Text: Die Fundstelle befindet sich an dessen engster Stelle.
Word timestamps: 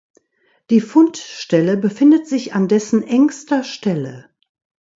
Die 0.71 0.81
Fundstelle 0.81 1.77
befindet 1.77 2.27
sich 2.27 2.55
an 2.55 2.67
dessen 2.67 3.03
engster 3.03 3.63
Stelle. 3.63 4.31